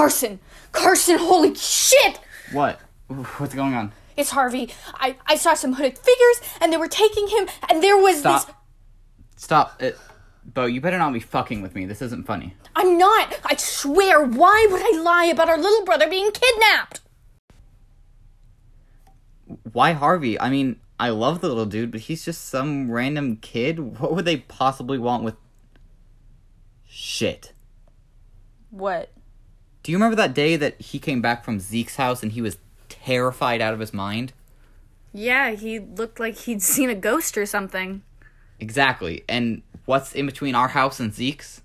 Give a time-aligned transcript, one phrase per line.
[0.00, 0.40] Carson!
[0.72, 2.18] Carson, holy shit!
[2.52, 2.80] What?
[3.36, 3.92] What's going on?
[4.16, 4.70] It's Harvey.
[4.94, 8.46] I, I saw some hooded figures and they were taking him and there was Stop.
[8.46, 8.54] this
[9.36, 9.98] Stop it.
[10.42, 11.84] Bo, you better not be fucking with me.
[11.84, 12.54] This isn't funny.
[12.74, 13.38] I'm not.
[13.44, 14.24] I swear.
[14.24, 17.00] Why would I lie about our little brother being kidnapped?
[19.70, 20.40] Why Harvey?
[20.40, 23.78] I mean, I love the little dude, but he's just some random kid.
[24.00, 25.36] What would they possibly want with
[26.88, 27.52] shit?
[28.70, 29.10] What?
[29.82, 32.58] Do you remember that day that he came back from Zeke's house and he was
[32.88, 34.32] terrified out of his mind?
[35.12, 38.02] Yeah, he looked like he'd seen a ghost or something.
[38.58, 39.24] Exactly.
[39.28, 41.62] And what's in between our house and Zeke's?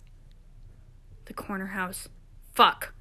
[1.26, 2.08] The corner house.
[2.54, 2.94] Fuck.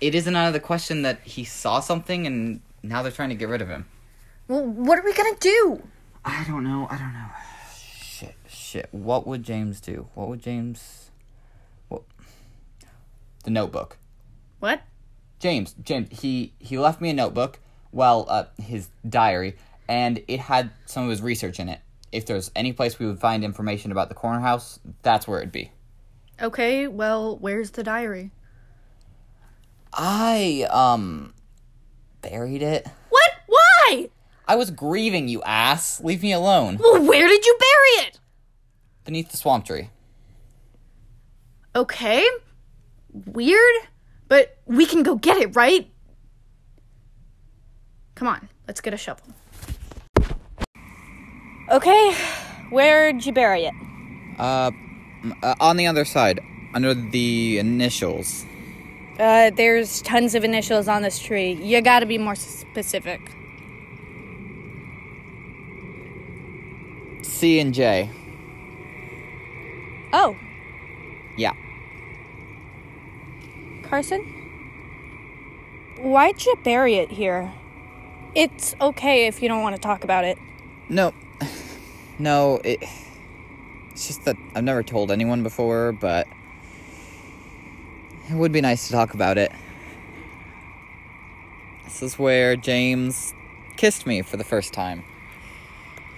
[0.00, 3.34] It isn't out of the question that he saw something and now they're trying to
[3.34, 3.86] get rid of him.
[4.46, 5.82] Well, what are we gonna do?
[6.24, 6.86] I don't know.
[6.90, 7.28] I don't know.
[7.74, 8.36] Shit.
[8.48, 8.88] Shit.
[8.92, 10.08] What would James do?
[10.14, 11.10] What would James.
[11.88, 12.02] What?
[13.44, 13.96] The notebook.
[14.62, 14.80] What?
[15.40, 15.74] James.
[15.82, 16.20] James.
[16.20, 17.58] He he left me a notebook.
[17.90, 19.56] Well, uh, his diary,
[19.88, 21.80] and it had some of his research in it.
[22.12, 25.50] If there's any place we would find information about the corner house, that's where it'd
[25.50, 25.72] be.
[26.40, 28.30] Okay, well, where's the diary?
[29.92, 31.34] I um
[32.20, 32.86] buried it.
[33.08, 33.30] What?
[33.48, 34.10] Why?
[34.46, 36.00] I was grieving, you ass.
[36.00, 36.78] Leave me alone.
[36.80, 38.20] Well, where did you bury it?
[39.04, 39.90] Beneath the swamp tree.
[41.74, 42.24] Okay.
[43.26, 43.74] Weird,
[44.32, 45.92] but we can go get it, right?
[48.14, 49.26] Come on, let's get a shovel.
[51.70, 52.14] Okay,
[52.70, 53.74] where'd you bury it?
[54.38, 54.70] Uh,
[55.42, 56.40] uh, on the other side,
[56.72, 58.46] under the initials.
[59.18, 61.52] Uh, there's tons of initials on this tree.
[61.52, 63.20] You gotta be more specific.
[67.20, 68.08] C and J.
[70.14, 70.34] Oh,
[71.36, 71.52] Yeah.
[73.92, 74.22] Carson?
[75.98, 77.52] Why'd you bury it here?
[78.34, 80.38] It's okay if you don't want to talk about it.
[80.88, 81.12] No,
[82.18, 82.58] no.
[82.64, 82.82] It.
[83.90, 86.26] It's just that I've never told anyone before, but
[88.30, 89.52] it would be nice to talk about it.
[91.84, 93.34] This is where James
[93.76, 95.04] kissed me for the first time.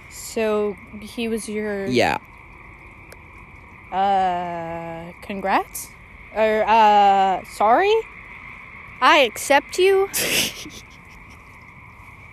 [0.09, 1.87] So, he was your.
[1.87, 2.19] Yeah.
[3.91, 5.89] Uh, congrats?
[6.35, 7.93] Or, uh, sorry?
[9.01, 10.09] I accept you?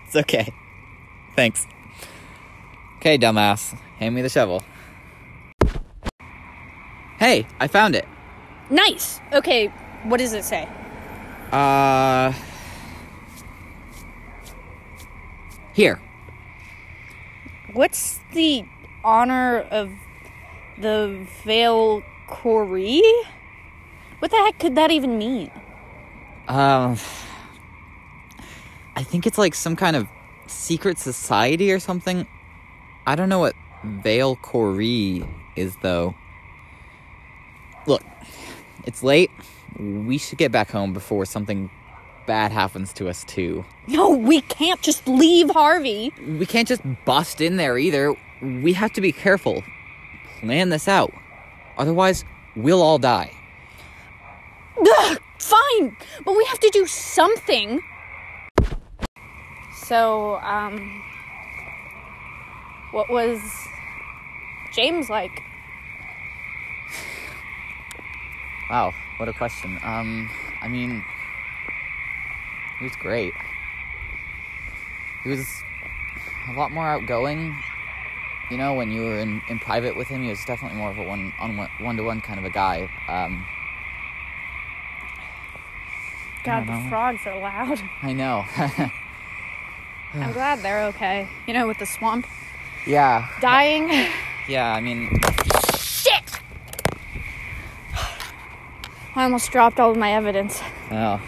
[0.06, 0.52] It's okay.
[1.36, 1.66] Thanks.
[2.98, 3.72] Okay, dumbass.
[3.96, 4.62] Hand me the shovel.
[7.18, 8.06] Hey, I found it.
[8.68, 9.20] nice!
[9.32, 9.68] Okay,
[10.04, 10.68] what does it say?
[11.50, 12.34] Uh.
[15.72, 15.98] Here.
[17.72, 18.64] What's the
[19.02, 19.90] honor of
[20.76, 23.02] the Vale Corrie?
[24.22, 25.50] What the heck could that even mean?
[26.46, 26.96] Um.
[28.94, 30.06] I think it's like some kind of
[30.46, 32.24] secret society or something.
[33.04, 36.14] I don't know what Vale Corrie is, though.
[37.88, 38.04] Look,
[38.84, 39.32] it's late.
[39.76, 41.68] We should get back home before something
[42.24, 43.64] bad happens to us, too.
[43.88, 46.12] No, we can't just leave Harvey.
[46.38, 48.14] We can't just bust in there either.
[48.40, 49.64] We have to be careful.
[50.38, 51.12] Plan this out.
[51.76, 52.24] Otherwise,
[52.54, 53.32] we'll all die.
[55.52, 57.80] Fine, but we have to do something.
[59.74, 61.02] So, um,
[62.92, 63.38] what was
[64.72, 65.42] James like?
[68.70, 69.78] Wow, what a question.
[69.82, 70.30] Um,
[70.62, 71.04] I mean,
[72.78, 73.34] he was great.
[75.24, 75.46] He was
[76.48, 77.54] a lot more outgoing.
[78.50, 80.96] You know, when you were in, in private with him, he was definitely more of
[80.96, 82.88] a one on one to one kind of a guy.
[83.08, 83.44] Um,
[86.44, 87.80] God, the frogs are loud.
[88.02, 88.44] I know.
[90.14, 91.28] I'm glad they're okay.
[91.46, 92.26] You know, with the swamp
[92.86, 93.90] yeah, dying.
[94.48, 94.72] yeah.
[94.72, 95.08] I mean,
[95.78, 96.40] Shit!
[99.14, 100.60] I almost dropped all of my evidence.
[100.90, 101.20] Oh.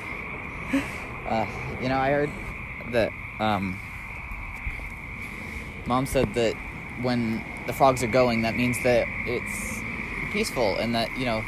[1.29, 1.47] Uh,
[1.81, 2.31] you know, I heard
[2.91, 3.79] that um,
[5.87, 6.55] mom said that
[7.03, 9.81] when the frogs are going, that means that it's
[10.33, 11.45] peaceful and that you know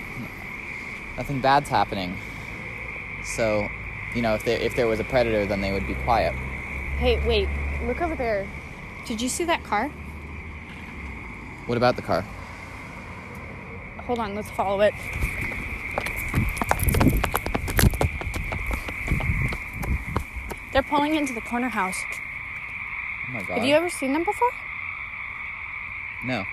[1.17, 2.17] nothing bad's happening.
[3.27, 3.69] So,
[4.15, 6.35] you know, if there if there was a predator, then they would be quiet.
[6.99, 7.49] Hey, wait,
[7.87, 8.47] look over there.
[9.05, 9.89] Did you see that car?
[11.67, 12.25] What about the car?
[14.05, 14.95] Hold on, let's follow it.
[20.73, 21.97] They're pulling into the corner house.
[23.29, 23.59] Oh my god.
[23.59, 24.51] Have you ever seen them before?
[26.25, 26.45] No.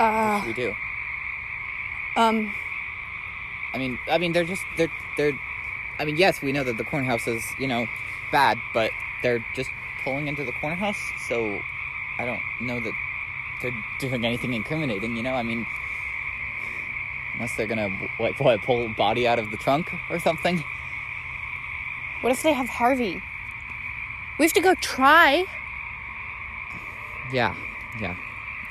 [0.00, 0.74] Uh, we do?
[2.16, 2.54] um,
[3.74, 5.38] I mean, I mean, they're just they're they're.
[5.98, 7.86] I mean, yes, we know that the corner house is you know
[8.32, 8.92] bad, but
[9.22, 9.68] they're just
[10.02, 10.98] pulling into the corner house,
[11.28, 11.60] so
[12.18, 12.94] I don't know that
[13.60, 15.16] they're doing anything incriminating.
[15.16, 15.66] You know, I mean,
[17.34, 20.64] unless they're gonna like what pull a body out of the trunk or something.
[22.22, 23.22] what if they have Harvey?
[24.38, 25.44] We have to go try.
[27.30, 27.54] Yeah,
[28.00, 28.16] yeah,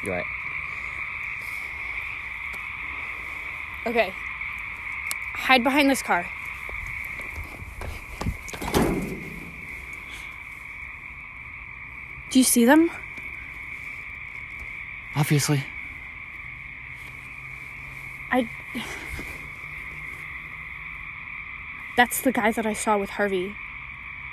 [0.04, 0.26] you're right.
[3.86, 4.14] Okay.
[5.34, 6.28] Hide behind this car.
[12.30, 12.92] Do you see them?
[15.16, 15.64] Obviously.
[18.32, 18.48] I.
[21.98, 23.48] That's the guy that I saw with Harvey.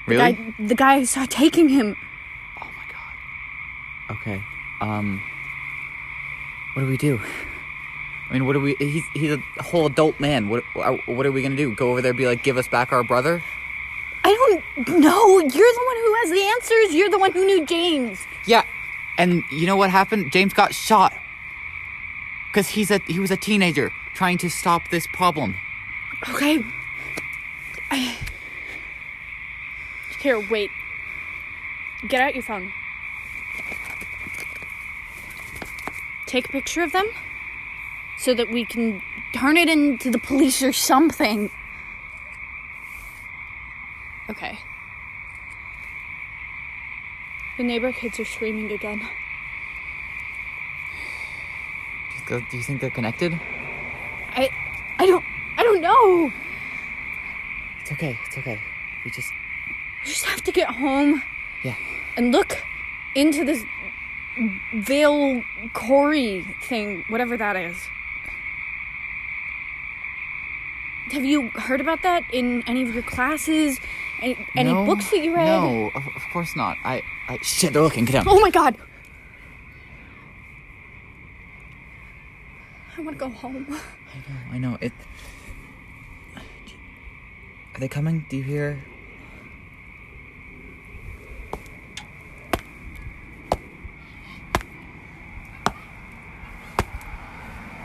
[0.07, 0.33] The Really?
[0.33, 1.97] Guy, the guy I saw taking him.
[2.61, 4.17] Oh my god.
[4.21, 4.43] Okay.
[4.81, 5.23] Um.
[6.75, 7.21] What do we do?
[8.29, 8.75] I mean, what do we?
[8.79, 10.49] He's he's a whole adult man.
[10.49, 11.75] What uh, what are we gonna do?
[11.75, 13.43] Go over there, and be like, give us back our brother?
[14.25, 14.33] I
[14.77, 15.39] don't know.
[15.39, 16.95] You're the one who has the answers.
[16.95, 18.27] You're the one who knew James.
[18.47, 18.65] Yeah.
[19.19, 20.33] And you know what happened?
[20.33, 21.15] James got shot.
[22.53, 25.55] Cause he's a he was a teenager trying to stop this problem.
[26.29, 26.65] Okay.
[27.91, 28.17] I...
[30.19, 30.71] Here, wait.
[32.09, 32.73] Get out your phone.
[36.27, 37.07] Take a picture of them
[38.19, 39.03] so that we can
[39.35, 41.51] turn it into the police or something.
[44.29, 44.59] Okay.
[47.59, 49.01] The neighbor kids are screaming again.
[52.29, 53.33] Do you think they're connected?
[54.31, 54.51] I
[54.99, 55.25] I don't
[55.57, 56.33] I don't know.
[57.81, 58.19] It's okay.
[58.27, 58.61] It's okay.
[59.05, 59.31] We just
[60.03, 61.23] We just have to get home.
[61.63, 61.77] yeah.
[62.17, 62.59] and look
[63.15, 63.65] into this
[64.75, 65.43] veil
[65.73, 67.77] Corey thing, whatever that is.
[71.13, 73.79] Have you heard about that in any of your classes?
[74.23, 75.47] Any, any No, books that you read?
[75.47, 76.77] No, of, of course not.
[76.85, 77.73] I I shit.
[77.73, 78.05] They're looking.
[78.05, 78.25] Get down.
[78.29, 78.77] Oh my god!
[82.97, 83.67] I want to go home.
[83.71, 84.93] I know I know it.
[87.75, 88.25] Are they coming?
[88.31, 88.83] Do you hear?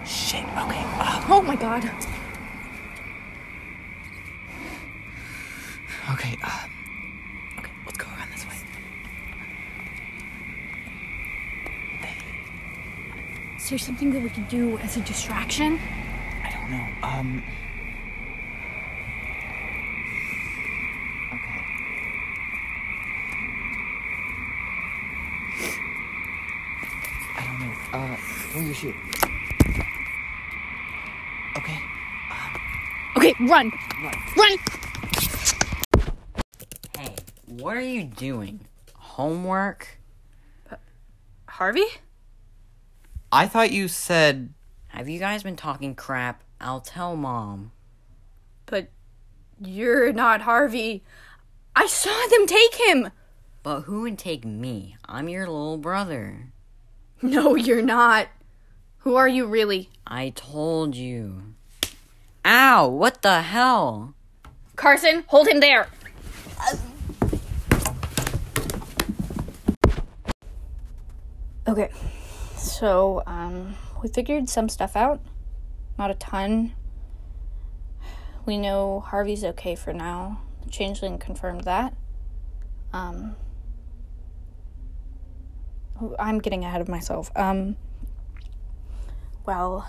[0.06, 0.44] Shit.
[0.44, 0.84] Okay.
[1.00, 1.86] Uh, Oh my god.
[6.14, 6.38] okay.
[6.44, 6.68] Uh,
[7.60, 7.72] okay.
[7.86, 8.56] Let's go around this way.
[13.58, 15.80] Is there something that we can do as a distraction?
[16.44, 16.88] I don't know.
[17.02, 17.44] Um.
[21.32, 21.62] Okay.
[27.38, 27.74] I don't know.
[27.94, 28.18] Uh,
[28.54, 28.94] where your shoe?
[31.58, 31.80] Okay.
[33.16, 33.72] Okay, run!
[34.04, 34.14] Run.
[34.36, 34.58] Run!
[36.98, 37.16] Hey,
[37.48, 38.68] what are you doing?
[38.96, 39.88] Homework?
[41.48, 41.86] Harvey?
[43.32, 44.54] I thought you said.
[44.90, 46.44] Have you guys been talking crap?
[46.60, 47.72] I'll tell mom.
[48.66, 48.90] But
[49.60, 51.04] you're not Harvey.
[51.76, 53.12] I saw them take him!
[53.64, 54.98] But who would take me?
[55.06, 56.52] I'm your little brother.
[57.22, 58.28] No, you're not.
[59.00, 59.90] Who are you really?
[60.06, 61.54] I told you.
[62.44, 64.16] Ow, what the hell?
[64.76, 65.88] Carson, hold him there.
[71.68, 71.92] Okay,
[72.62, 75.22] so um, we figured some stuff out.
[75.98, 76.74] Not a ton.
[78.46, 80.42] We know Harvey's okay for now.
[80.64, 81.94] The changeling confirmed that.
[82.94, 83.36] Um,
[86.18, 87.32] I'm getting ahead of myself.
[87.36, 87.76] Um,
[89.46, 89.88] well,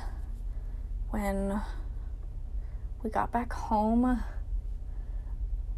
[1.11, 1.61] when
[3.03, 4.23] we got back home,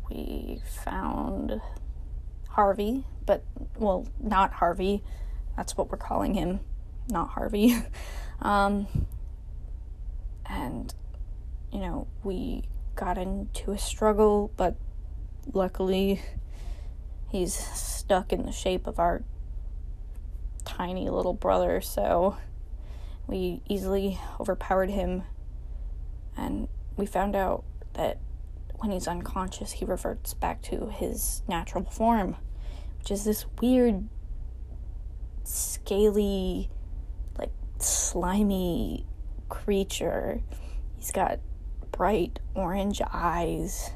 [0.09, 1.61] we found
[2.51, 3.45] Harvey, but
[3.79, 5.03] well, not Harvey.
[5.57, 6.61] That's what we're calling him,
[7.09, 7.77] not Harvey.
[8.43, 8.87] um,
[10.47, 10.95] and
[11.73, 14.77] you know, we got into a struggle, but
[15.53, 16.23] luckily
[17.31, 19.25] he's stuck in the shape of our
[20.65, 22.37] tiny little brother, so
[23.27, 25.23] we easily overpowered him
[26.37, 28.19] and we found out that
[28.77, 32.37] when he's unconscious, he reverts back to his natural form,
[32.99, 34.09] which is this weird,
[35.43, 36.71] scaly,
[37.85, 39.07] slimy
[39.49, 40.41] creature.
[40.97, 41.41] He's got
[41.93, 43.91] bright orange eyes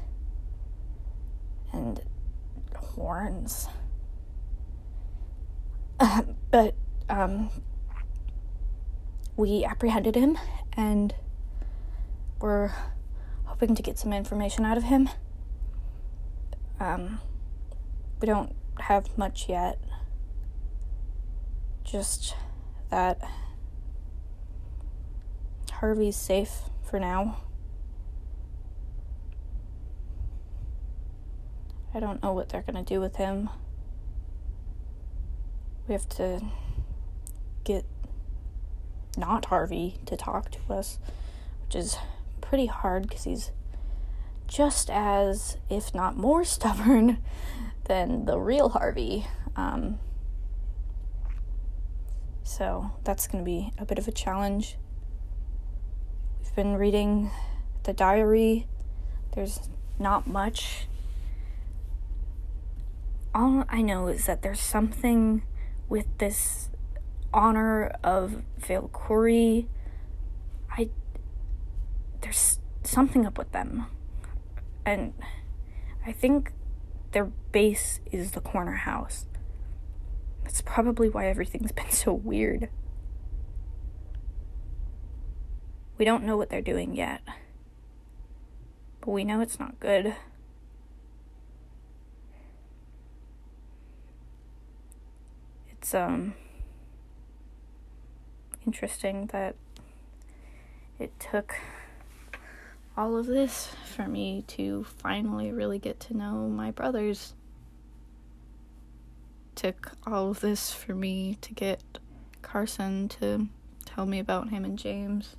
[1.73, 2.01] and
[2.75, 3.67] horns.
[6.51, 6.75] but,
[7.09, 7.49] um,
[9.35, 10.37] we apprehended him
[10.73, 11.15] and
[12.41, 12.71] we're
[13.45, 15.09] hoping to get some information out of him.
[16.79, 17.19] Um,
[18.21, 19.79] we don't have much yet.
[21.83, 22.35] Just
[22.89, 23.21] that
[25.79, 27.37] Harvey's safe for now.
[31.93, 33.49] I don't know what they're gonna do with him.
[35.87, 36.41] We have to
[37.63, 37.85] get
[39.17, 40.99] not Harvey to talk to us,
[41.65, 41.97] which is
[42.41, 43.51] pretty hard because he's
[44.47, 47.19] just as, if not more, stubborn
[47.85, 49.27] than the real Harvey.
[49.55, 49.99] Um,
[52.43, 54.77] so that's going to be a bit of a challenge.
[56.41, 57.31] We've been reading
[57.83, 58.67] the diary.
[59.35, 60.87] There's not much.
[63.33, 65.43] All I know is that there's something
[65.87, 66.69] with this
[67.33, 69.67] honor of Valkyrie.
[70.71, 70.89] I
[72.21, 73.85] there's something up with them.
[74.85, 75.13] And
[76.05, 76.53] I think
[77.11, 79.25] their base is the corner house.
[80.43, 82.69] That's probably why everything's been so weird.
[85.99, 87.21] We don't know what they're doing yet.
[89.01, 90.15] But we know it's not good.
[95.71, 96.33] It's um
[98.65, 99.55] interesting that
[100.99, 101.55] it took
[102.95, 107.33] all of this for me to finally really get to know my brothers.
[109.55, 111.81] Took all of this for me to get
[112.41, 113.47] Carson to
[113.85, 115.35] tell me about him and James.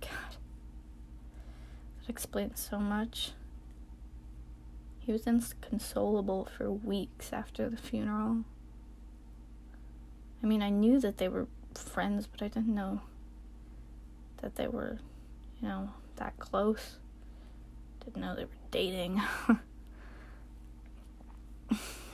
[0.00, 0.36] God.
[2.00, 3.32] That explains so much.
[5.00, 8.44] He was inconsolable for weeks after the funeral.
[10.42, 13.00] I mean, I knew that they were friends, but I didn't know
[14.42, 14.98] that they were,
[15.60, 16.98] you know, that close.
[18.04, 19.22] Didn't know they were dating.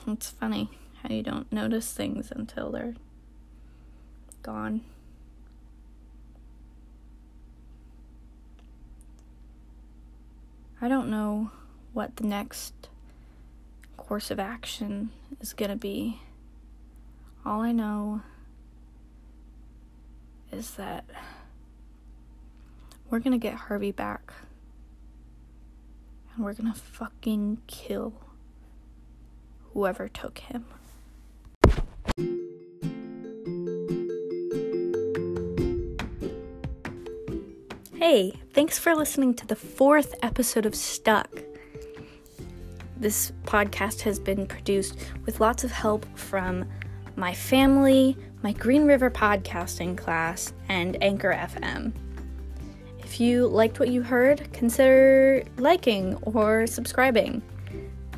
[0.06, 0.70] it's funny
[1.02, 2.94] how you don't notice things until they're
[4.42, 4.82] gone.
[10.80, 11.50] I don't know
[11.92, 12.88] what the next
[13.96, 16.20] course of action is going to be.
[17.44, 18.22] All I know
[20.52, 21.04] is that
[23.10, 24.32] we're going to get Harvey back.
[26.34, 28.12] And we're going to fucking kill
[29.72, 30.64] whoever took him.
[38.10, 41.28] Hey, thanks for listening to the fourth episode of Stuck.
[42.96, 44.96] This podcast has been produced
[45.26, 46.64] with lots of help from
[47.16, 51.92] my family, my Green River podcasting class, and Anchor FM.
[53.00, 57.42] If you liked what you heard, consider liking or subscribing.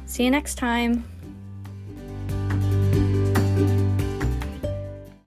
[0.06, 1.02] See you next time.